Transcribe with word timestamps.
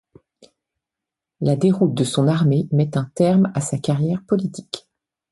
La 1.41 1.55
déroute 1.55 1.93
de 1.93 2.03
son 2.03 2.27
armée 2.27 2.67
met 2.71 2.97
un 2.97 3.03
terme 3.13 3.51
à 3.53 3.61
sa 3.61 3.77
carrière 3.77 4.23
politique. 4.25 4.89